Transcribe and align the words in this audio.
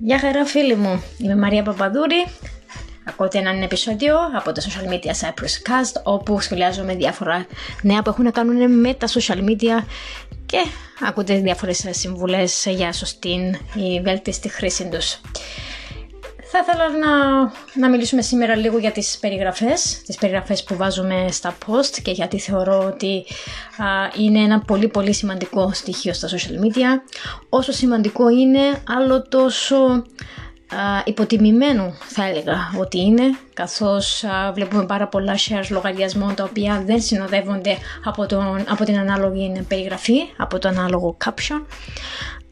Γεια 0.00 0.18
χαρά 0.18 0.44
φίλοι 0.44 0.74
μου, 0.74 1.02
είμαι 1.18 1.36
Μαρία 1.36 1.62
Παπαδούρη 1.62 2.26
Ακούτε 3.08 3.38
έναν 3.38 3.62
επεισόδιο 3.62 4.14
από 4.36 4.52
τα 4.52 4.62
social 4.62 4.92
media 4.92 5.10
Cyprus 5.20 5.70
Cast 5.70 6.02
όπου 6.02 6.40
σχολιάζομαι 6.40 6.94
διάφορα 6.94 7.46
νέα 7.82 8.02
που 8.02 8.10
έχουν 8.10 8.24
να 8.24 8.30
κάνουν 8.30 8.80
με 8.80 8.94
τα 8.94 9.06
social 9.08 9.38
media 9.38 9.84
και 10.46 10.64
ακούτε 11.00 11.34
διάφορες 11.38 11.84
συμβουλές 11.90 12.66
για 12.68 12.92
σωστή 12.92 13.60
ή 13.74 14.00
βέλτιστη 14.00 14.48
χρήση 14.48 14.88
τους. 14.88 15.20
Θα 16.60 16.72
ήθελα 16.72 16.98
να, 16.98 17.40
να 17.74 17.88
μιλήσουμε 17.88 18.22
σήμερα 18.22 18.56
λίγο 18.56 18.78
για 18.78 18.90
τις 18.90 19.18
περιγραφές, 19.20 20.02
τις 20.06 20.16
περιγραφές 20.16 20.64
που 20.64 20.76
βάζουμε 20.76 21.26
στα 21.30 21.56
post 21.66 21.98
και 22.02 22.10
γιατί 22.10 22.38
θεωρώ 22.38 22.84
ότι 22.86 23.26
είναι 24.18 24.38
ένα 24.40 24.60
πολύ 24.60 24.88
πολύ 24.88 25.12
σημαντικό 25.12 25.70
στοιχείο 25.72 26.12
στα 26.12 26.28
social 26.28 26.64
media. 26.64 27.14
Όσο 27.48 27.72
σημαντικό 27.72 28.28
είναι, 28.28 28.60
άλλο 28.86 29.22
τόσο 29.28 30.04
υποτιμημένο 31.04 31.94
θα 31.98 32.24
έλεγα 32.24 32.56
ότι 32.78 33.00
είναι 33.00 33.22
καθώς 33.54 34.24
βλέπουμε 34.54 34.86
πάρα 34.86 35.08
πολλά 35.08 35.34
shares 35.36 35.66
λογαριασμών 35.70 36.34
τα 36.34 36.44
οποία 36.44 36.82
δεν 36.86 37.00
συνοδεύονται 37.00 37.76
από, 38.04 38.26
τον, 38.26 38.64
από 38.68 38.84
την 38.84 38.98
ανάλογη 38.98 39.64
περιγραφή, 39.68 40.18
από 40.36 40.58
το 40.58 40.68
ανάλογο 40.68 41.16
caption 41.24 41.62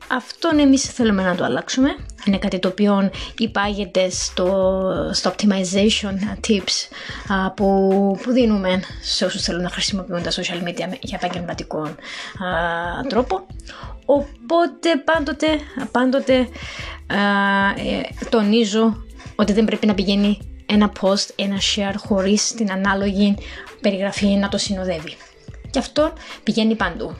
αυτόν 0.08 0.58
εμείς 0.58 0.82
θέλουμε 0.82 1.22
να 1.22 1.34
το 1.34 1.44
αλλάξουμε. 1.44 1.96
Είναι 2.24 2.38
κάτι 2.38 2.58
το 2.58 2.68
οποίο 2.68 3.10
υπάγεται 3.38 4.10
στο, 4.10 5.10
στο 5.12 5.34
optimization 5.36 6.46
tips 6.48 6.88
που, 7.54 7.90
που 8.22 8.32
δίνουμε 8.32 8.82
σε 9.02 9.24
όσους 9.24 9.42
θέλουν 9.42 9.62
να 9.62 9.70
χρησιμοποιούν 9.70 10.22
τα 10.22 10.30
social 10.30 10.68
media 10.68 10.96
για 11.00 11.18
επαγγελματικό 11.22 11.94
τρόπο. 13.08 13.46
Οπότε 14.04 14.96
πάντοτε, 15.04 15.46
πάντοτε 15.90 16.48
ε, 17.06 18.28
τονίζω 18.28 19.04
ότι 19.36 19.52
δεν 19.52 19.64
πρέπει 19.64 19.86
να 19.86 19.94
πηγαίνει 19.94 20.38
ένα 20.66 20.92
post, 21.00 21.28
ένα 21.36 21.56
share 21.56 21.94
χωρίς 21.96 22.54
την 22.54 22.72
ανάλογη 22.72 23.34
περιγραφή 23.80 24.26
να 24.26 24.48
το 24.48 24.58
συνοδεύει. 24.58 25.16
Και 25.70 25.78
αυτό 25.78 26.12
πηγαίνει 26.42 26.74
παντού. 26.74 27.16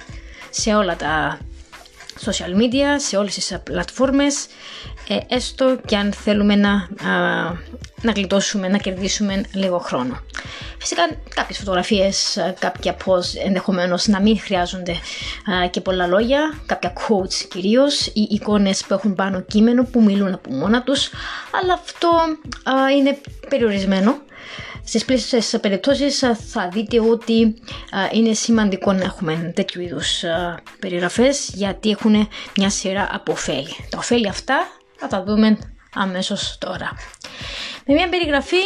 Σε 0.50 0.75
όλα 0.75 0.97
τα 0.97 1.38
social 2.25 2.56
media, 2.61 2.95
σε 2.97 3.17
όλες 3.17 3.34
τις 3.34 3.59
πλατφόρμες, 3.62 4.47
ε, 5.09 5.19
έστω 5.28 5.78
και 5.86 5.97
αν 5.97 6.12
θέλουμε 6.12 6.55
να, 6.55 6.89
να 8.03 8.12
γλιτώσουμε, 8.12 8.69
να 8.69 8.78
κερδίσουμε 8.78 9.42
λίγο 9.53 9.78
χρόνο. 9.78 10.20
Φυσικά 10.78 11.03
κάποιες 11.34 11.59
φωτογραφίες, 11.59 12.39
κάποια 12.59 12.97
post 13.05 13.44
ενδεχομένως 13.44 14.06
να 14.06 14.20
μην 14.20 14.41
χρειάζονται 14.41 14.94
και 15.70 15.81
πολλά 15.81 16.06
λόγια, 16.06 16.55
κάποια 16.67 16.92
quotes 16.92 17.47
κυρίως, 17.50 18.06
ή 18.06 18.27
εικόνες 18.31 18.84
που 18.84 18.94
έχουν 18.94 19.14
πάνω 19.14 19.41
κείμενο 19.41 19.84
που 19.84 20.03
μιλούν 20.03 20.33
από 20.33 20.53
μόνα 20.53 20.83
τους, 20.83 21.11
αλλά 21.61 21.72
αυτό 21.72 22.11
είναι 22.97 23.19
περιορισμένο 23.48 24.14
στις 24.88 25.04
πλήσεις 25.04 25.56
περιπτώσεις 25.60 26.18
θα 26.50 26.68
δείτε 26.72 27.00
ότι 27.00 27.54
είναι 28.12 28.32
σημαντικό 28.34 28.92
να 28.92 29.04
έχουμε 29.04 29.52
τέτοιου 29.54 29.80
είδους 29.80 30.22
περιγραφές 30.78 31.50
γιατί 31.54 31.90
έχουν 31.90 32.28
μια 32.56 32.70
σειρά 32.70 33.08
από 33.12 33.32
ωφέλη. 33.32 33.76
Τα 33.90 33.98
ωφέλη 33.98 34.28
αυτά 34.28 34.68
θα 34.96 35.06
τα 35.06 35.22
δούμε 35.24 35.58
αμέσως 35.94 36.56
τώρα. 36.60 36.92
Με 37.86 37.94
μια 37.94 38.08
περιγραφή 38.08 38.60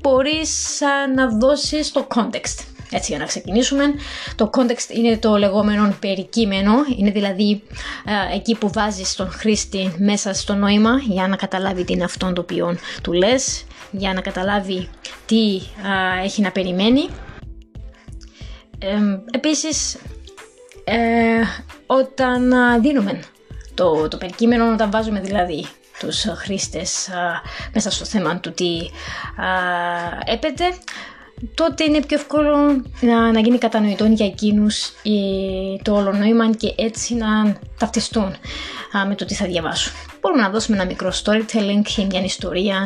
μπορείς 0.00 0.80
να 1.14 1.28
δώσεις 1.38 1.92
το 1.92 2.06
context. 2.14 2.73
Έτσι 2.90 3.10
για 3.10 3.18
να 3.18 3.24
ξεκινήσουμε, 3.24 3.84
το 4.34 4.50
context 4.56 4.90
είναι 4.96 5.16
το 5.16 5.36
λεγόμενο 5.36 5.96
περικείμενο, 6.00 6.72
είναι 6.98 7.10
δηλαδή 7.10 7.62
εκεί 8.34 8.54
που 8.54 8.70
βάζεις 8.72 9.14
τον 9.14 9.30
χρήστη 9.30 9.94
μέσα 9.98 10.32
στο 10.34 10.54
νόημα 10.54 10.98
για 10.98 11.28
να 11.28 11.36
καταλάβει 11.36 11.84
τι 11.84 11.92
είναι 11.92 12.04
αυτό 12.04 12.32
το 12.32 12.40
οποίο 12.40 12.76
του 13.02 13.12
λες, 13.12 13.64
για 13.90 14.12
να 14.12 14.20
καταλάβει 14.20 14.88
τι 15.26 15.60
έχει 16.22 16.42
να 16.42 16.50
περιμένει. 16.50 17.08
Ε, 18.78 18.96
επίσης, 19.32 19.96
ε, 20.84 21.42
όταν 21.86 22.52
δίνουμε 22.80 23.20
το, 23.74 24.08
το 24.08 24.16
περικείμενο, 24.16 24.72
όταν 24.72 24.90
βάζουμε 24.90 25.20
δηλαδή 25.20 25.66
τους 25.98 26.24
χρήστες 26.34 27.08
μέσα 27.72 27.90
στο 27.90 28.04
θέμα 28.04 28.40
του 28.40 28.52
τι 28.52 28.78
έπεται, 30.24 30.64
τότε 31.54 31.84
είναι 31.84 32.00
πιο 32.00 32.16
εύκολο 32.16 32.82
να, 33.00 33.32
να 33.32 33.40
γίνει 33.40 33.58
κατανοητό 33.58 34.04
για 34.04 34.26
εκείνους 34.26 34.92
το 35.82 35.94
όλο 35.94 36.12
νόημα 36.12 36.50
και 36.50 36.74
έτσι 36.76 37.14
να 37.14 37.56
ταυτιστούν 37.78 38.36
με 39.08 39.14
το 39.14 39.24
τι 39.24 39.34
θα 39.34 39.46
διαβάσουν. 39.46 39.92
Μπορούμε 40.20 40.42
να 40.42 40.50
δώσουμε 40.50 40.76
ένα 40.76 40.86
μικρό 40.86 41.12
storytelling, 41.24 42.04
μια 42.10 42.24
ιστορία, 42.24 42.76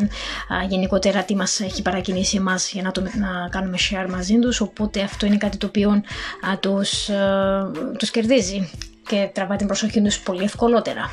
α, 0.49 0.63
γενικότερα 0.69 1.23
τι 1.23 1.37
μας 1.37 1.61
έχει 1.61 1.83
παρακινήσει 1.83 2.37
εμάς 2.37 2.73
για 2.73 2.83
να, 2.83 2.91
το, 2.91 3.01
να 3.01 3.49
κάνουμε 3.51 3.77
share 3.91 4.11
μαζί 4.11 4.39
τους, 4.39 4.61
οπότε 4.61 5.01
αυτό 5.01 5.27
είναι 5.27 5.37
κάτι 5.37 5.57
το 5.57 5.67
οποίο 5.67 5.91
α, 5.91 6.59
τους, 6.61 7.11
τους 7.99 8.11
κερδίζει 8.11 8.71
και 9.09 9.31
τραβά 9.33 9.57
την 9.57 9.67
προσοχή 9.67 10.03
τους 10.03 10.21
πολύ 10.21 10.43
ευκολότερα. 10.45 11.11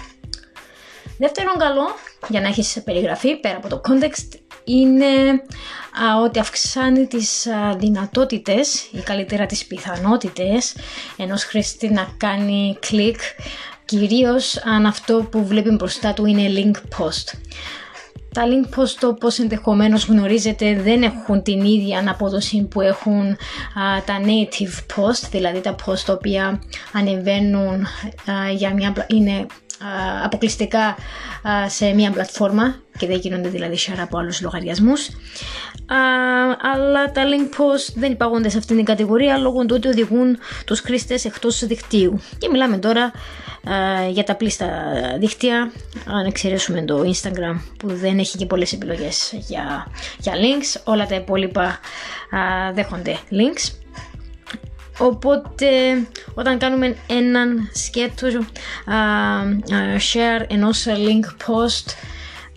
Δεύτερον 1.17 1.53
καλό 1.57 1.85
για 2.27 2.41
να 2.41 2.47
έχεις 2.47 2.81
περιγραφή 2.83 3.35
πέρα 3.35 3.57
από 3.57 3.67
το 3.67 3.81
context 3.89 4.39
είναι 4.65 5.31
α, 6.03 6.21
ότι 6.23 6.39
αυξάνει 6.39 7.05
τις 7.07 7.47
α, 7.47 7.75
δυνατότητες 7.77 8.83
ή 8.91 8.99
καλύτερα 9.03 9.45
τις 9.45 9.65
πιθανότητες 9.65 10.75
ενός 11.17 11.43
χρήστη 11.43 11.89
να 11.89 12.07
κάνει 12.17 12.77
κλικ 12.79 13.19
κυρίως 13.85 14.57
αν 14.57 14.85
αυτό 14.85 15.27
που 15.31 15.45
βλέπει 15.45 15.69
μπροστά 15.69 16.13
του 16.13 16.25
είναι 16.25 16.47
link 16.55 16.99
post. 16.99 17.37
Τα 18.33 18.43
link 18.45 18.79
post 18.79 19.09
όπως 19.09 19.39
ενδεχομένως 19.39 20.05
γνωρίζετε 20.05 20.81
δεν 20.81 21.03
έχουν 21.03 21.43
την 21.43 21.65
ίδια 21.65 21.97
αναπόδοση 21.97 22.67
που 22.69 22.81
έχουν 22.81 23.37
τα 24.05 24.19
native 24.21 24.95
post, 24.95 25.27
δηλαδή 25.31 25.61
τα 25.61 25.75
post 25.85 25.99
τα 26.05 26.13
οποία 26.13 26.61
ανεβαίνουν 26.93 27.87
για 28.55 28.73
μια, 28.73 28.93
είναι 29.07 29.45
αποκλειστικά 30.23 30.97
σε 31.67 31.93
μια 31.93 32.11
πλατφόρμα 32.11 32.75
και 32.97 33.07
δεν 33.07 33.17
γίνονται 33.17 33.49
δηλαδή 33.49 33.77
share 33.79 33.99
από 33.99 34.17
άλλους 34.17 34.41
λογαριασμούς. 34.41 35.09
Αλλά 36.73 37.11
τα 37.11 37.23
link 37.23 37.55
post 37.55 37.93
δεν 37.95 38.11
υπάγονται 38.11 38.49
σε 38.49 38.57
αυτήν 38.57 38.75
την 38.75 38.85
κατηγορία 38.85 39.37
λόγω 39.37 39.65
του 39.65 39.75
ότι 39.77 39.87
οδηγούν 39.87 40.37
τους 40.65 40.79
χρήστες 40.79 41.25
εκτός 41.25 41.65
δικτύου. 41.65 42.21
Και 42.37 42.49
μιλάμε 42.49 42.77
τώρα 42.77 43.11
για 44.11 44.23
τα 44.23 44.35
πλήστα 44.35 44.67
δίκτυα. 45.19 45.71
Αν 46.05 46.25
εξαιρέσουμε 46.25 46.81
το 46.81 46.99
Instagram 46.99 47.59
που 47.79 47.87
δεν 47.87 48.19
έχει 48.19 48.37
και 48.37 48.45
πολλές 48.45 48.73
επιλογές 48.73 49.33
για, 49.37 49.87
για 50.19 50.33
links 50.33 50.81
όλα 50.83 51.05
τα 51.05 51.15
υπόλοιπα 51.15 51.79
δέχονται 52.73 53.17
links. 53.31 53.73
Οπότε 54.97 55.67
όταν 56.35 56.57
κάνουμε 56.57 56.95
έναν 57.07 57.69
σκέτο 57.73 58.27
share 60.13 60.45
ενός 60.47 60.85
link 60.87 61.25
post 61.47 61.93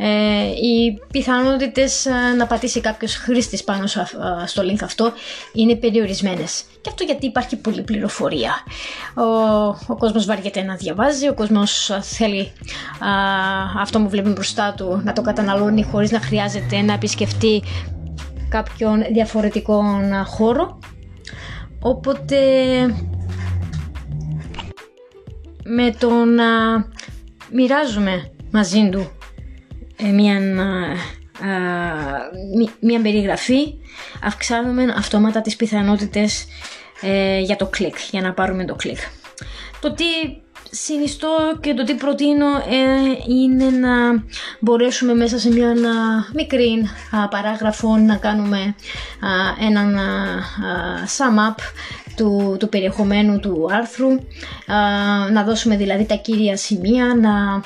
ε, 0.00 0.46
οι 0.46 0.98
πιθανότητες 1.10 2.06
να 2.36 2.46
πατήσει 2.46 2.80
κάποιος 2.80 3.16
χρήστης 3.16 3.64
πάνω 3.64 3.86
στο 4.46 4.62
link 4.62 4.78
αυτό 4.82 5.12
είναι 5.52 5.76
περιορισμένες. 5.76 6.62
Και 6.80 6.88
αυτό 6.88 7.04
γιατί 7.04 7.26
υπάρχει 7.26 7.56
πολλή 7.56 7.82
πληροφορία. 7.82 8.52
Ο, 9.14 9.22
ο 9.86 9.96
κόσμος 9.98 10.24
βαριέται 10.24 10.62
να 10.62 10.74
διαβάζει, 10.74 11.28
ο 11.28 11.34
κόσμος 11.34 11.90
θέλει 12.00 12.52
αυτό 13.78 14.00
που 14.00 14.08
βλέπει 14.08 14.28
μπροστά 14.28 14.74
του 14.76 15.00
να 15.04 15.12
το 15.12 15.22
καταναλώνει 15.22 15.82
χωρίς 15.82 16.10
να 16.10 16.20
χρειάζεται 16.20 16.80
να 16.80 16.92
επισκεφτεί 16.92 17.62
κάποιον 18.48 19.02
διαφορετικό 19.12 19.82
χώρο 20.26 20.78
Οπότε 21.80 22.36
με 25.76 25.94
το 25.98 26.10
να 26.10 26.44
μοιράζουμε 27.52 28.30
μαζί 28.50 28.88
του 28.92 29.10
ε, 29.96 30.08
μια, 30.08 30.40
μια 32.80 33.00
περιγραφή 33.00 33.74
αυξάνουμε 34.22 34.94
αυτόματα 34.96 35.40
τις 35.40 35.56
πιθανότητες 35.56 36.46
ε, 37.00 37.40
για 37.40 37.56
το 37.56 37.66
κλικ, 37.66 37.96
για 38.10 38.20
να 38.20 38.32
πάρουμε 38.32 38.64
το 38.64 38.74
κλικ. 38.74 38.98
Το 39.80 39.92
τι 39.92 40.04
συνιστώ 40.70 41.58
και 41.60 41.74
το 41.74 41.84
τι 41.84 41.94
προτείνω 41.94 42.46
ε, 42.46 43.32
είναι 43.32 43.64
να 43.64 44.24
μπορέσουμε 44.60 45.14
μέσα 45.14 45.38
σε 45.38 45.52
μια 45.52 45.74
μικρή 46.34 46.88
παράγραφο 47.30 47.96
να 47.96 48.16
κάνουμε 48.16 48.74
έναν 49.60 49.98
sum 51.16 51.50
up 51.50 51.56
του, 52.18 52.56
του 52.58 52.68
περιεχομένου 52.68 53.40
του 53.40 53.68
άρθρου, 53.70 54.08
να 55.32 55.44
δώσουμε 55.44 55.76
δηλαδή 55.76 56.04
τα 56.04 56.14
κύρια 56.14 56.56
σημεία, 56.56 57.14
να 57.20 57.62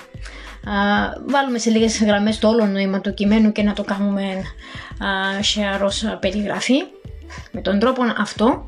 βάλουμε 1.26 1.58
σε 1.58 1.70
λίγες 1.70 2.02
γραμμές 2.02 2.38
το 2.38 2.48
όλο 2.48 2.66
νόημα 2.66 3.00
του 3.00 3.14
κειμένου 3.14 3.52
και 3.52 3.62
να 3.62 3.72
το 3.72 3.84
κάνουμε 3.84 4.22
share 5.54 5.80
ως 5.84 6.16
περιγραφή. 6.20 6.82
Με 7.52 7.60
τον 7.60 7.78
τρόπο 7.78 8.02
αυτό, 8.18 8.66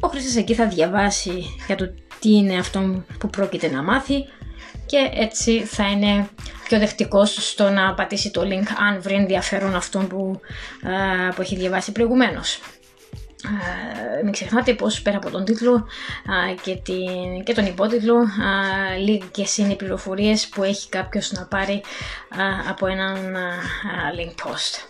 ο 0.00 0.08
χρήστης 0.08 0.36
εκεί 0.36 0.54
θα 0.54 0.66
διαβάσει 0.66 1.44
για 1.66 1.76
το 1.76 1.94
τι 2.20 2.30
είναι 2.30 2.58
αυτό 2.58 3.04
που 3.18 3.28
πρόκειται 3.28 3.70
να 3.70 3.82
μάθει 3.82 4.24
και 4.86 5.10
έτσι 5.14 5.60
θα 5.60 5.90
είναι 5.90 6.28
πιο 6.64 6.78
δεκτικός 6.78 7.50
στο 7.50 7.70
να 7.70 7.94
πατήσει 7.94 8.30
το 8.30 8.40
link 8.40 8.66
αν 8.88 9.02
βρει 9.02 9.14
ενδιαφέρον 9.14 9.74
αυτόν 9.74 10.06
που, 10.06 10.40
που 11.34 11.42
έχει 11.42 11.56
διαβάσει 11.56 11.92
προηγουμένως. 11.92 12.60
Uh, 13.44 14.22
μην 14.22 14.32
ξεχνάτε 14.32 14.74
πως 14.74 15.02
πέρα 15.02 15.16
από 15.16 15.30
τον 15.30 15.44
τίτλο 15.44 15.86
και, 16.62 16.76
την, 16.76 17.44
και 17.44 17.54
τον 17.54 17.66
υπότιτλο 17.66 18.16
uh, 18.22 18.98
λίγες 18.98 19.56
είναι 19.58 19.72
οι 19.72 19.76
πληροφορίες 19.76 20.48
που 20.48 20.62
έχει 20.62 20.88
κάποιος 20.88 21.32
να 21.32 21.46
πάρει 21.46 21.82
από 22.68 22.86
έναν 22.86 23.36
link 24.16 24.46
post. 24.46 24.86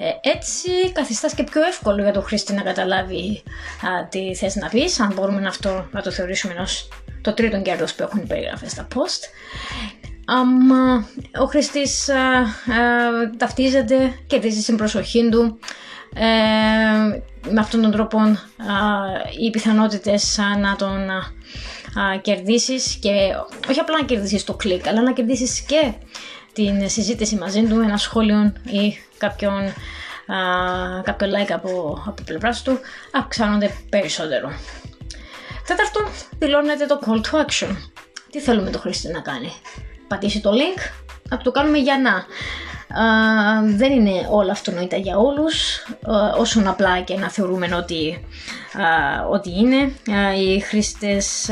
Ε, 0.00 0.30
έτσι 0.30 0.92
καθιστάς 0.92 1.34
και 1.34 1.42
πιο 1.42 1.62
εύκολο 1.62 2.02
για 2.02 2.12
τον 2.12 2.22
χρήστη 2.22 2.52
να 2.52 2.62
καταλάβει 2.62 3.42
τι 4.08 4.34
θες 4.34 4.56
να 4.56 4.68
πεις, 4.68 5.00
αν 5.00 5.12
μπορούμε 5.14 5.40
να 5.40 5.48
αυτό 5.48 5.88
να 5.90 6.02
το 6.02 6.10
θεωρήσουμε 6.10 6.54
ως 6.54 6.88
το 7.20 7.32
τρίτο 7.32 7.62
κέρδος 7.62 7.94
που 7.94 8.02
έχουν 8.02 8.20
οι 8.22 8.26
περιγραφές 8.26 8.70
στα 8.70 8.86
post. 8.94 9.22
Um, 10.28 11.04
ο 11.40 11.44
χρήστης 11.46 12.10
ταυτίζεται, 13.36 14.18
κερδίζει 14.26 14.62
την 14.62 14.76
προσοχή 14.76 15.28
του, 15.28 15.58
ε, 16.14 16.22
με 17.50 17.60
αυτόν 17.60 17.82
τον 17.82 17.90
τρόπο 17.90 18.18
οι 19.40 19.50
πιθανότητες 19.50 20.40
να 20.58 20.76
τον 20.76 21.08
κερδίσεις 22.20 22.98
και 23.00 23.10
όχι 23.68 23.80
απλά 23.80 23.98
να 23.98 24.04
κερδίσεις 24.04 24.44
το 24.44 24.54
κλικ 24.54 24.86
αλλά 24.88 25.02
να 25.02 25.12
κερδίσεις 25.12 25.60
και 25.60 25.92
την 26.52 26.88
συζήτηση 26.88 27.36
μαζί 27.36 27.62
του, 27.62 27.80
ένα 27.80 27.96
σχόλιο 27.96 28.52
ή 28.64 28.98
κάποιον, 29.18 29.72
κάποιο 31.02 31.28
like 31.28 31.52
από, 31.52 32.02
από 32.06 32.22
πλευράς 32.24 32.62
του 32.62 32.78
αυξάνονται 33.12 33.70
περισσότερο. 33.88 34.52
Τέταρτον, 35.66 36.06
δηλώνεται 36.38 36.86
το 36.86 36.98
call 37.06 37.20
to 37.20 37.46
action. 37.46 37.76
Τι 38.30 38.40
θέλουμε 38.40 38.70
το 38.70 38.78
χρήστη 38.78 39.08
να 39.08 39.20
κάνει; 39.20 39.52
Πατήσει 40.08 40.40
το 40.40 40.50
link, 40.50 40.80
να 41.28 41.36
το 41.36 41.50
κάνουμε 41.50 41.78
για 41.78 41.98
να 41.98 42.24
δεν 43.64 43.92
είναι 43.92 44.28
όλα 44.30 44.52
αυτονόητα 44.52 44.96
για 44.96 45.16
όλους 45.16 45.84
όσον 46.38 46.66
απλά 46.66 47.00
και 47.00 47.14
να 47.14 47.30
θεωρούμε 47.30 47.74
ότι, 47.74 48.24
ότι 49.30 49.50
είναι. 49.58 49.92
οι 50.36 50.60
χρήστες 50.60 51.44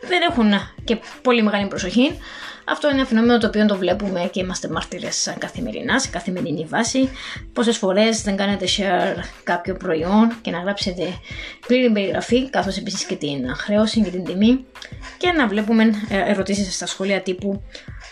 δεν 0.00 0.22
έχουν 0.30 0.52
και 0.84 0.98
πολύ 1.22 1.42
μεγάλη 1.42 1.66
προσοχή 1.66 2.18
αυτό 2.64 2.88
είναι 2.88 2.96
ένα 2.96 3.06
φαινόμενο 3.06 3.38
το 3.38 3.46
οποίο 3.46 3.66
το 3.66 3.76
βλέπουμε 3.76 4.28
και 4.32 4.40
είμαστε 4.40 4.68
μάρτυρε 4.68 5.08
καθημερινά, 5.38 5.98
σε 5.98 6.08
καθημερινή 6.08 6.64
βάση. 6.64 7.10
Πόσες 7.52 7.76
φορές 7.76 8.22
δεν 8.22 8.36
κάνετε 8.36 8.66
share 8.76 9.22
κάποιο 9.42 9.74
προϊόν 9.74 10.32
και 10.40 10.50
να 10.50 10.58
γράψετε 10.58 11.02
πλήρη 11.66 11.90
περιγραφή, 11.92 12.50
καθώς 12.50 12.76
επίσης 12.76 13.04
και 13.04 13.16
την 13.16 13.54
χρέωση 13.56 14.00
και 14.00 14.10
την 14.10 14.24
τιμή 14.24 14.64
και 15.18 15.32
να 15.32 15.46
βλέπουμε 15.46 15.82
ε, 16.08 16.30
ερωτήσεις 16.30 16.74
στα 16.74 16.86
σχόλια 16.86 17.22
τύπου 17.22 17.62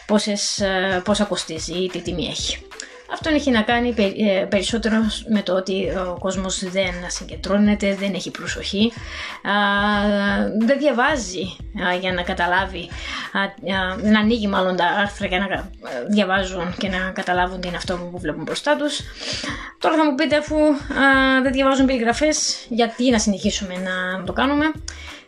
πόσες, 0.07 0.61
ε, 0.61 1.01
πόσα 1.05 1.25
κοστίζει 1.25 1.73
ή 1.73 1.89
τι 1.89 2.01
τιμή 2.01 2.27
έχει. 2.27 2.59
Αυτό 3.13 3.31
έχει 3.31 3.51
να 3.51 3.63
κάνει 3.63 3.95
ε, 3.99 4.45
περισσότερο 4.45 4.97
με 5.29 5.43
το 5.43 5.55
ότι 5.55 5.89
ο 5.89 6.17
κόσμος 6.19 6.71
δεν 6.71 6.93
συγκεντρώνεται, 7.07 7.95
δεν 7.95 8.15
έχει 8.15 8.31
προσοχή, 8.31 8.93
δεν 10.59 10.79
διαβάζει 10.79 11.57
για 12.01 12.13
να 12.13 12.23
καταλάβει, 12.23 12.89
δεν 13.97 14.17
ανοίγει 14.17 14.49
μάλλον 14.49 14.77
τα 14.77 14.85
άρθρα 14.85 15.27
για 15.27 15.39
να 15.39 15.71
διαβάζουν 16.09 16.75
και 16.79 16.89
να 16.89 17.11
καταλάβουν 17.15 17.61
τι 17.61 17.69
είναι 17.69 17.77
αυτό 17.77 17.97
που 17.97 18.19
βλέπουν 18.19 18.43
μπροστά 18.43 18.77
τους. 18.77 19.01
Τώρα 19.79 19.97
θα 19.97 20.05
μου 20.05 20.15
πείτε 20.15 20.37
αφού 20.37 20.57
δεν 21.43 21.53
διαβάζουν 21.53 21.87
περιγραφές, 21.87 22.67
γιατί 22.69 23.11
να 23.11 23.19
συνεχίσουμε 23.19 23.75
να 23.75 24.25
το 24.25 24.33
κάνουμε. 24.33 24.73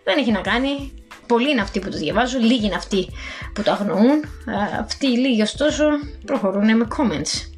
Δεν 0.05 0.19
έχει 0.19 0.31
να 0.33 0.41
κάνει, 0.41 0.93
Πολλοί 1.27 1.51
είναι 1.51 1.61
αυτοί 1.61 1.81
που 1.81 1.91
το 1.91 1.97
διαβάζουν, 1.97 2.43
λίγοι 2.43 2.67
είναι 2.67 2.75
αυτοί 2.75 3.09
που 3.55 3.63
το 3.63 3.71
αγνοούν. 3.71 4.25
Αυτοί 4.81 5.07
οι 5.07 5.19
λίγοι 5.19 5.43
ωστόσο 5.43 5.85
προχωρούν 6.25 6.77
με 6.77 6.87
comments. 6.97 7.49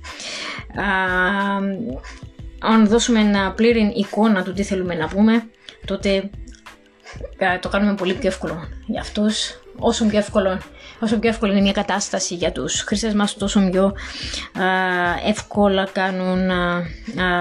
Αν 2.58 2.86
δώσουμε 2.86 3.20
ένα 3.20 3.52
πλήρη 3.52 3.92
εικόνα 3.96 4.42
του 4.42 4.52
τι 4.52 4.62
θέλουμε 4.62 4.94
να 4.94 5.08
πούμε, 5.08 5.46
τότε 5.84 6.30
το 7.60 7.68
κάνουμε 7.68 7.94
πολύ 7.94 8.14
πιο 8.14 8.28
εύκολο 8.28 8.68
για 8.86 9.00
αυτούς. 9.00 9.60
Όσο 9.78 10.04
πιο 10.04 10.18
εύκολο, 10.18 10.60
όσο 11.00 11.18
πιο 11.18 11.28
εύκολο 11.28 11.52
είναι 11.52 11.60
μια 11.60 11.72
κατάσταση 11.72 12.34
για 12.34 12.52
τους 12.52 12.80
χρήστες 12.80 13.14
μας, 13.14 13.34
τόσο 13.34 13.68
πιο 13.70 13.94
εύκολα 15.26 15.88
κάνουν 15.92 16.50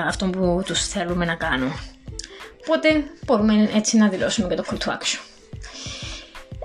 αυτό 0.08 0.26
που 0.26 0.62
τους 0.66 0.88
θέλουμε 0.88 1.26
να 1.26 1.36
κάνουν. 1.36 1.72
Οπότε 2.68 3.04
μπορούμε 3.26 3.70
έτσι 3.76 3.98
να 3.98 4.08
δηλώσουμε 4.08 4.48
και 4.48 4.56
το 4.56 4.64
call 4.70 4.78
to 4.78 4.92
action. 4.92 5.20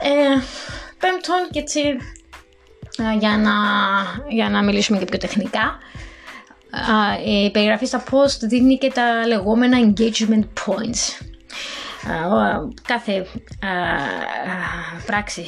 Ε, 0.03 0.41
πέμπτον 0.99 1.49
και 1.51 1.59
έτσι 1.59 1.81
ε, 2.99 3.17
για 3.19 3.37
να, 3.37 3.53
για 4.29 4.51
να 4.51 4.63
μιλήσουμε 4.63 4.99
και 4.99 5.05
πιο 5.05 5.19
τεχνικά 5.19 5.79
η 7.25 7.51
περιγραφή 7.51 7.87
στα 7.87 8.03
post 8.11 8.39
δίνει 8.41 8.79
και 8.79 8.91
τα 8.91 9.27
λεγόμενα 9.27 9.79
engagement 9.81 10.45
points. 10.65 11.27
Κάθε 12.87 13.27
πράξη 15.07 15.47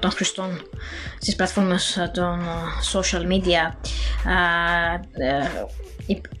των 0.00 0.10
χρηστών 0.10 0.62
στις 1.20 1.36
πλατφόρμες 1.36 2.10
των 2.14 2.40
social 2.92 3.22
media 3.26 3.74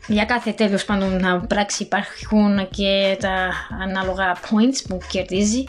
για 0.06 0.24
κάθε 0.24 0.52
τέλος 0.52 0.84
πάντων 0.84 1.44
πράξη 1.48 1.82
υπάρχουν 1.82 2.68
και 2.70 3.16
τα 3.20 3.52
ανάλογα 3.82 4.36
points 4.36 4.84
που 4.88 4.98
κερδίζει 5.08 5.64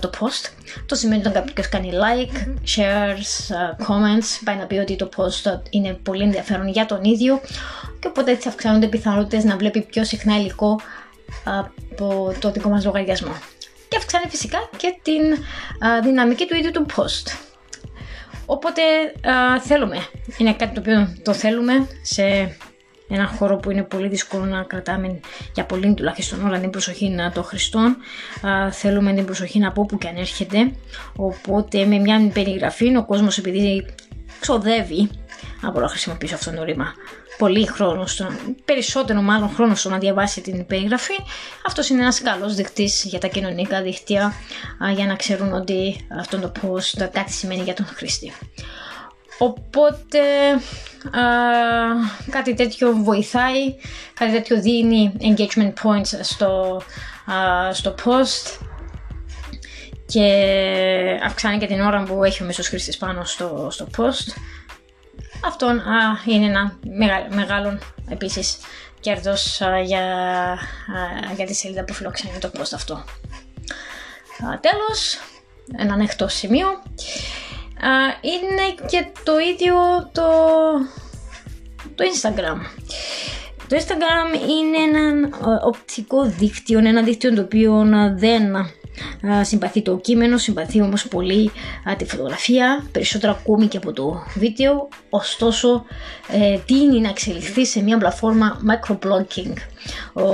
το 0.00 0.10
post. 0.20 0.50
Το 0.86 0.94
σημαίνει 0.94 1.26
ότι 1.26 1.38
κάποιος 1.38 1.68
κάνει 1.68 1.90
like, 1.92 2.36
shares, 2.76 3.54
comments, 3.86 4.40
πάει 4.44 4.56
να 4.56 4.66
πει 4.66 4.76
ότι 4.76 4.96
το 4.96 5.08
post 5.16 5.60
είναι 5.70 5.92
πολύ 5.92 6.22
ενδιαφέρον 6.22 6.68
για 6.68 6.86
τον 6.86 7.04
ίδιο 7.04 7.40
και 7.98 8.08
οπότε 8.08 8.30
έτσι 8.30 8.48
αυξάνονται 8.48 8.86
οι 8.86 8.88
πιθανότητες 8.88 9.44
να 9.44 9.56
βλέπει 9.56 9.82
πιο 9.82 10.04
συχνά 10.04 10.36
υλικό 10.36 10.80
από 11.44 12.34
το 12.38 12.50
δικό 12.50 12.68
μας 12.68 12.84
λογαριασμό. 12.84 13.32
Και 13.92 13.98
αυξάνει 13.98 14.24
φυσικά 14.28 14.58
και 14.76 14.98
την 15.02 15.22
δυναμική 16.02 16.46
του 16.46 16.56
ίδιου 16.56 16.70
του 16.70 16.86
post. 16.96 17.36
Οπότε 18.46 18.82
θέλουμε, 19.60 19.96
είναι 20.38 20.54
κάτι 20.54 20.74
το 20.74 20.80
οποίο 20.80 21.16
το 21.22 21.32
θέλουμε 21.32 21.88
σε 22.02 22.56
ένα 23.08 23.26
χώρο 23.26 23.56
που 23.56 23.70
είναι 23.70 23.82
πολύ 23.82 24.08
δύσκολο 24.08 24.44
να 24.44 24.62
κρατάμε 24.62 25.20
για 25.54 25.64
πολύ 25.64 25.94
τουλάχιστον 25.94 26.46
όλα 26.46 26.58
την 26.58 26.70
προσοχή 26.70 27.16
των 27.34 27.44
χρηστών. 27.44 27.96
θέλουμε 28.70 29.12
την 29.12 29.24
προσοχή 29.24 29.64
από 29.64 29.80
όπου 29.80 29.98
και 29.98 30.08
αν 30.08 30.16
έρχεται. 30.16 30.72
Οπότε 31.16 31.84
με 31.84 31.98
μια 31.98 32.30
περιγραφή 32.32 32.96
ο 32.96 33.04
κόσμος 33.04 33.38
επειδή 33.38 33.86
ξοδεύει 34.40 35.10
από 35.62 35.80
να 35.80 35.88
χρησιμοποιήσω 35.88 36.34
αυτό 36.34 36.50
το 36.50 36.64
ρήμα 36.64 36.94
πολύ 37.38 37.66
χρόνο, 37.66 38.06
στο, 38.06 38.26
περισσότερο 38.64 39.22
μάλλον 39.22 39.48
χρόνο 39.48 39.74
στο 39.74 39.88
να 39.88 39.98
διαβάσει 39.98 40.40
την 40.40 40.66
περιγραφή, 40.66 41.18
αυτός 41.66 41.88
είναι 41.88 42.02
ένας 42.02 42.20
καλός 42.22 42.54
δεικτής 42.54 43.04
για 43.04 43.18
τα 43.18 43.26
κοινωνικά 43.26 43.82
δίκτυα 43.82 44.32
για 44.94 45.06
να 45.06 45.14
ξέρουν 45.14 45.52
ότι 45.52 46.06
αυτό 46.20 46.38
το 46.38 46.52
post 46.62 47.08
κάτι 47.12 47.32
σημαίνει 47.32 47.62
για 47.62 47.74
τον 47.74 47.86
χρήστη. 47.86 48.32
Οπότε 49.38 50.18
κάτι 52.30 52.54
τέτοιο 52.54 52.92
βοηθάει, 52.92 53.74
κάτι 54.14 54.32
τέτοιο 54.32 54.60
δίνει 54.60 55.12
engagement 55.20 55.72
points 55.82 56.18
στο, 56.20 56.82
στο 57.72 57.94
post 58.04 58.66
και 60.06 61.20
αυξάνει 61.24 61.58
και 61.58 61.66
την 61.66 61.80
ώρα 61.80 62.02
που 62.02 62.24
έχει 62.24 62.42
ο 62.42 62.46
μέσος 62.46 62.68
χρήστης 62.68 62.96
πάνω 62.96 63.24
στο, 63.24 63.68
στο 63.70 63.88
post. 63.96 64.34
Αυτό 65.44 65.70
είναι 66.26 66.46
ένα 66.46 66.78
μεγάλο, 66.96 67.26
μεγάλο 67.30 67.78
επίσης 68.08 68.56
κέρδος 69.00 69.60
για, 69.84 70.04
για 71.36 71.46
τη 71.46 71.54
σελίδα 71.54 71.84
που 71.84 71.92
φιλοξενεί 71.92 72.38
το 72.38 72.50
post 72.58 72.72
αυτό. 72.74 73.04
τέλος, 74.38 75.18
ένα 75.76 75.94
ανοιχτό 75.94 76.28
σημείο 76.28 76.68
είναι 78.20 78.86
και 78.86 79.06
το 79.24 79.38
ίδιο 79.38 79.74
το, 80.12 80.28
το 81.94 82.04
Instagram. 82.04 82.58
Το 83.68 83.76
Instagram 83.76 84.48
είναι 84.48 84.98
ένα 84.98 85.28
οπτικό 85.64 86.24
δίκτυο, 86.24 86.78
ένα 86.78 87.02
δίκτυο 87.02 87.34
το 87.34 87.40
οποίο 87.40 87.86
δεν 88.14 88.42
συμπαθεί 89.42 89.82
το 89.82 89.96
κείμενο, 89.96 90.38
συμπαθεί 90.38 90.82
όμως 90.82 91.08
πολύ 91.08 91.50
τη 91.96 92.04
φωτογραφία, 92.04 92.84
περισσότερο 92.92 93.32
ακόμη 93.40 93.66
και 93.66 93.76
από 93.76 93.92
το 93.92 94.22
βίντεο, 94.34 94.88
ωστόσο 95.10 95.84
ε, 96.28 96.58
τίνει 96.66 97.00
να 97.00 97.08
εξελιχθεί 97.08 97.66
σε 97.66 97.82
μια 97.82 97.98
πλατφόρμα 97.98 98.60
microblogging; 98.68 99.52
Ο, 100.12 100.24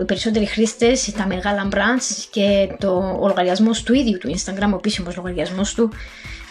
οι 0.00 0.04
περισσότεροι 0.04 0.46
χρήστες, 0.46 1.12
τα 1.12 1.26
μεγάλα 1.26 1.68
brands 1.72 2.26
και 2.30 2.68
το, 2.78 3.18
ο 3.20 3.26
λογαριασμός 3.26 3.82
του 3.82 3.94
ίδιου 3.94 4.18
του 4.18 4.34
Instagram, 4.36 4.70
ο 4.72 4.76
επίσημος 4.76 5.16
λογαριασμός 5.16 5.74
του, 5.74 5.90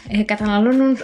ε, 0.10 0.24
καταναλώνουν 0.24 0.98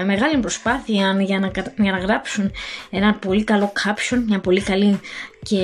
ε, 0.00 0.04
μεγάλη 0.04 0.38
προσπάθεια 0.40 1.16
για 1.20 1.38
να, 1.38 1.50
για 1.76 1.92
να 1.92 1.98
γράψουν 1.98 2.50
ένα 2.90 3.14
πολύ 3.14 3.44
καλό 3.44 3.72
caption, 3.84 4.22
μια 4.26 4.40
πολύ 4.40 4.60
καλή 4.60 5.00
και 5.42 5.56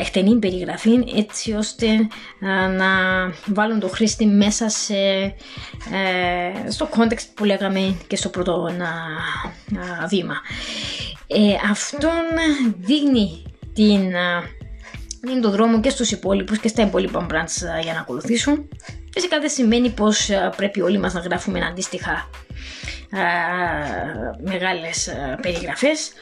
εκτενή 0.00 0.38
περιγραφή 0.38 1.04
έτσι 1.16 1.52
ώστε 1.52 1.86
να 2.76 2.88
βάλουν 3.46 3.80
το 3.80 3.88
χρήστη 3.88 4.26
μέσα 4.26 4.68
σε, 4.68 4.94
ε, 5.92 6.70
στο 6.70 6.88
context 6.96 7.26
που 7.34 7.44
λέγαμε 7.44 7.96
και 8.06 8.16
στο 8.16 8.28
πρώτο 8.28 8.70
βήμα. 10.08 10.34
Ε, 11.26 11.54
αυτόν 11.70 12.24
δείχνει 12.78 13.42
την 13.74 14.12
είναι 15.30 15.40
το 15.40 15.50
δρόμο 15.50 15.80
και 15.80 15.90
στους 15.90 16.10
υπόλοιπους 16.10 16.58
και 16.58 16.68
στα 16.68 16.82
υπόλοιπα 16.82 17.26
brands 17.30 17.82
για 17.82 17.92
να 17.92 18.00
ακολουθήσουν. 18.00 18.68
Φυσικά 19.12 19.40
δεν 19.40 19.50
σημαίνει 19.50 19.90
πως 19.90 20.30
πρέπει 20.56 20.80
όλοι 20.80 20.98
μας 20.98 21.12
να 21.12 21.20
γράφουμε 21.20 21.60
αντίστοιχα 21.60 22.30
μεγάλες 24.44 25.14
περιγραφές 25.42 26.12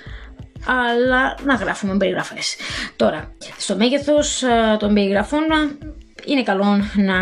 αλλά 0.66 1.36
να 1.44 1.54
γράφουμε 1.54 1.96
περιγραφές. 1.96 2.56
Τώρα, 2.96 3.34
στο 3.58 3.76
μέγεθος 3.76 4.42
των 4.78 4.94
περιγραφών 4.94 5.42
είναι 6.24 6.42
καλό 6.42 6.64
να 6.94 7.16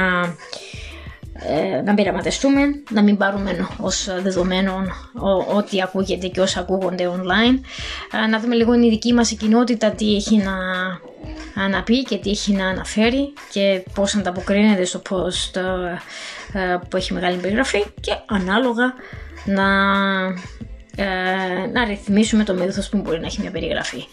ε, 1.43 1.83
να 1.85 1.95
πειραματιστούμε, 1.95 2.61
να 2.91 3.03
μην 3.03 3.17
πάρουμε 3.17 3.69
ως 3.81 4.09
δεδομένο 4.23 4.83
ό,τι 5.55 5.83
ακούγεται 5.83 6.27
και 6.27 6.41
όσα 6.41 6.61
ακούγονται 6.61 7.11
online, 7.17 7.59
ε, 8.13 8.27
να 8.27 8.41
δούμε 8.41 8.55
λίγο 8.55 8.75
η 8.75 8.89
δική 8.89 9.13
μας 9.13 9.31
κοινότητα 9.31 9.91
τι 9.91 10.15
έχει 10.15 10.37
να, 11.57 11.69
να 11.69 11.83
πει 11.83 12.03
και 12.03 12.17
τι 12.17 12.31
έχει 12.31 12.53
να 12.53 12.69
αναφέρει 12.69 13.33
και 13.53 13.85
πώς 13.95 14.15
ανταποκρίνεται 14.15 14.85
στο 14.85 15.03
post 15.11 15.61
ε, 16.53 16.77
που 16.89 16.97
έχει 16.97 17.13
μεγάλη 17.13 17.37
περιγραφή 17.37 17.85
και 18.01 18.13
ανάλογα 18.27 18.93
να, 19.45 19.67
να 21.73 21.85
ρυθμίσουμε 21.85 22.45
το 22.45 22.55
μέγεθος 22.55 22.89
που 22.89 23.01
μπορεί 23.01 23.21
να 23.21 23.27
έχει 23.27 23.41
μια 23.41 23.51
περιγραφή. 23.51 24.05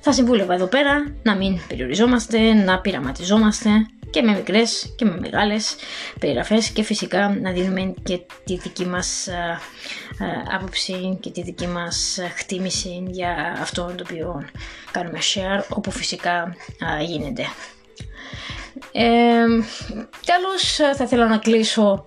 Θα 0.00 0.12
συμβούλευα 0.12 0.54
εδώ 0.54 0.66
πέρα 0.66 1.14
να 1.22 1.34
μην 1.36 1.60
περιοριζόμαστε, 1.68 2.52
να 2.52 2.80
πειραματιζόμαστε 2.80 3.70
και 4.10 4.22
με 4.22 4.32
μικρές 4.32 4.94
και 4.96 5.04
με 5.04 5.18
μεγάλες 5.20 5.76
περιγραφές 6.20 6.70
και 6.70 6.82
φυσικά 6.82 7.38
να 7.40 7.52
δίνουμε 7.52 7.94
και 8.02 8.20
τη 8.44 8.56
δική 8.56 8.86
μας 8.86 9.28
άποψη 10.54 11.18
και 11.20 11.30
τη 11.30 11.42
δική 11.42 11.66
μας 11.66 12.18
χτίμηση 12.36 13.04
για 13.10 13.56
αυτό 13.60 13.92
το 13.96 14.04
οποίο 14.08 14.44
κάνουμε 14.90 15.18
share 15.34 15.64
όπου 15.68 15.90
φυσικά 15.90 16.56
γίνεται. 17.06 17.44
Ε, 18.92 19.44
τέλος 20.26 20.80
θα 20.96 21.04
ήθελα 21.04 21.26
να 21.26 21.38
κλείσω 21.38 22.06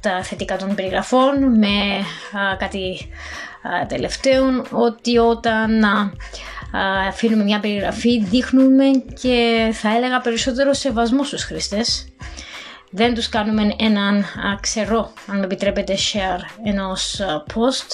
τα 0.00 0.22
θετικά 0.22 0.56
των 0.56 0.74
περιγραφών 0.74 1.58
με 1.58 2.04
κάτι 2.58 3.10
τελευταίο 3.88 4.64
ότι 4.70 5.18
όταν 5.18 5.84
αφήνουμε 7.08 7.44
μια 7.44 7.60
περιγραφή, 7.60 8.24
δείχνουμε 8.24 8.84
και 9.22 9.68
θα 9.72 9.96
έλεγα 9.96 10.20
περισσότερο 10.20 10.72
σεβασμό 10.72 11.24
στους 11.24 11.44
χρήστες. 11.44 12.06
Δεν 12.90 13.14
τους 13.14 13.28
κάνουμε 13.28 13.74
έναν 13.78 14.24
ξερό, 14.60 15.12
αν 15.26 15.38
με 15.38 15.44
επιτρέπετε, 15.44 15.94
share 15.94 16.40
ενός 16.64 17.20
post 17.54 17.86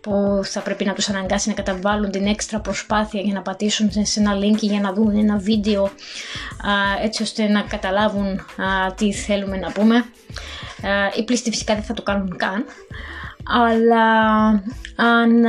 που 0.00 0.40
θα 0.44 0.60
πρέπει 0.60 0.84
να 0.84 0.92
τους 0.92 1.08
αναγκάσει 1.08 1.48
να 1.48 1.54
καταβάλουν 1.54 2.10
την 2.10 2.26
έξτρα 2.26 2.60
προσπάθεια 2.60 3.20
για 3.20 3.34
να 3.34 3.42
πατήσουν 3.42 3.90
σε 4.02 4.20
ένα 4.20 4.32
link 4.34 4.58
για 4.58 4.80
να 4.80 4.92
δουν 4.92 5.16
ένα 5.16 5.36
βίντεο 5.36 5.90
έτσι 7.02 7.22
ώστε 7.22 7.48
να 7.48 7.62
καταλάβουν 7.62 8.40
τι 8.96 9.12
θέλουμε 9.12 9.56
να 9.56 9.72
πούμε. 9.72 10.04
Οι 11.18 11.24
πλήστοι 11.24 11.50
φυσικά 11.50 11.74
δεν 11.74 11.82
θα 11.82 11.94
το 11.94 12.02
κάνουν 12.02 12.36
καν, 12.36 12.64
αλλά 13.66 14.46
αν 14.96 15.44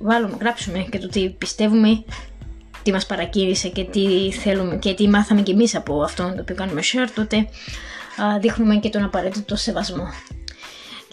βάλουμε, 0.00 0.36
γράψουμε 0.40 0.78
και 0.78 0.98
το 0.98 1.08
τι 1.08 1.30
πιστεύουμε, 1.30 2.04
τι 2.82 2.92
μας 2.92 3.06
παρακύρισε 3.06 3.68
και 3.68 3.84
τι 3.84 4.32
θέλουμε 4.32 4.76
και 4.76 4.94
τι 4.94 5.08
μάθαμε 5.08 5.40
κι 5.40 5.50
εμείς 5.50 5.74
από 5.74 6.02
αυτό 6.02 6.22
το 6.22 6.40
οποίο 6.40 6.54
κάνουμε 6.54 6.80
share, 6.84 7.08
τότε 7.14 7.36
α, 7.36 8.38
δείχνουμε 8.40 8.76
και 8.76 8.88
τον 8.88 9.04
απαραίτητο 9.04 9.56
σεβασμό. 9.56 10.06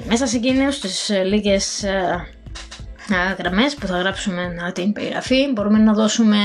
Και 0.02 0.08
μέσα 0.08 0.28
σε 0.28 0.38
εκείνες 0.38 0.80
τις 0.80 1.10
ε, 1.10 1.24
λίγες 1.24 1.84
α, 1.84 3.34
γραμμές 3.38 3.76
που 3.76 3.88
θα 3.88 3.98
γράψουμε 3.98 4.72
την 4.74 4.94
περιγραφή 4.94 5.52
μπορούμε 5.54 5.78
να 5.78 5.94
δώσουμε 5.94 6.38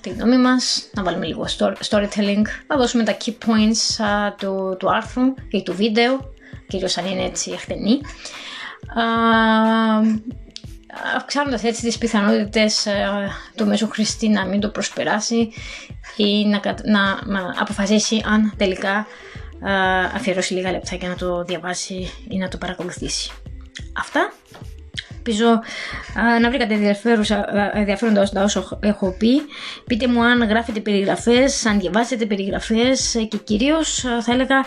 τη 0.00 0.08
γνώμη 0.10 0.38
μας, 0.38 0.88
να 0.94 1.02
βάλουμε 1.02 1.26
λίγο 1.26 1.46
storytelling, 1.88 2.44
να 2.66 2.76
δώσουμε 2.76 3.02
τα 3.04 3.16
key 3.24 3.30
points 3.30 4.04
του, 4.38 4.76
του 4.78 4.94
άρθρου 4.94 5.34
ή 5.50 5.62
του 5.62 5.74
βίντεο, 5.74 6.32
κυρίως 6.66 6.98
αν 6.98 7.06
είναι 7.06 7.24
έτσι 7.24 7.50
εκτενή 7.50 8.00
αυξάνοντας 11.16 11.62
έτσι 11.62 11.82
τις 11.82 11.98
πιθανότητες 11.98 12.86
ε, 12.86 13.08
του 13.56 13.66
μέσου 13.66 13.88
χρηστή 13.88 14.28
να 14.28 14.44
μην 14.46 14.60
το 14.60 14.68
προσπεράσει 14.68 15.52
ή 16.16 16.46
να, 16.46 16.60
να, 16.84 17.52
αποφασίσει 17.60 18.22
αν 18.26 18.54
τελικά 18.56 18.96
ε, 18.98 19.06
αφιερώσει 20.14 20.54
λίγα 20.54 20.70
λεπτά 20.70 20.96
για 20.96 21.08
να 21.08 21.14
το 21.14 21.44
διαβάσει 21.44 22.12
ή 22.28 22.36
να 22.38 22.48
το 22.48 22.58
παρακολουθήσει. 22.58 23.30
Αυτά. 23.98 24.32
Ελπίζω 25.28 25.60
ε, 26.34 26.38
να 26.38 26.48
βρήκατε 26.48 26.98
ενδιαφέροντα 27.72 28.42
όσο 28.42 28.78
έχω 28.80 29.14
πει. 29.18 29.40
Πείτε 29.86 30.06
μου 30.06 30.22
αν 30.24 30.42
γράφετε 30.48 30.80
περιγραφές, 30.80 31.66
αν 31.66 31.80
διαβάζετε 31.80 32.26
περιγραφές 32.26 33.26
και 33.28 33.36
κυρίως 33.36 33.98
θα 33.98 34.32
έλεγα 34.32 34.64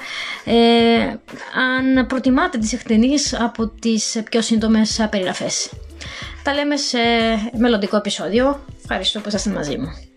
αν 1.55 2.08
προτιμάτε 2.08 2.58
τις 2.58 2.74
εκτενείς 2.74 3.34
από 3.39 3.67
τις 3.67 4.22
πιο 4.29 4.41
σύντομες 4.41 5.08
περιγραφές. 5.10 5.72
Τα 6.43 6.53
λέμε 6.53 6.77
σε 6.77 6.98
μελλοντικό 7.58 7.98
επεισόδιο. 7.98 8.60
Ευχαριστώ 8.81 9.19
που 9.19 9.27
ήσασταν 9.27 9.53
μαζί 9.53 9.77
μου. 9.77 10.09